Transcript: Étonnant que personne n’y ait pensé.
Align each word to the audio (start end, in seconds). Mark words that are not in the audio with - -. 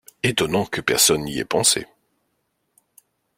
Étonnant 0.23 0.65
que 0.65 0.81
personne 0.81 1.25
n’y 1.25 1.37
ait 1.37 1.45
pensé. 1.45 1.85